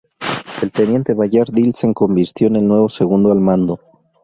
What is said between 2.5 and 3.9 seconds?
el nuevo segundo al mando.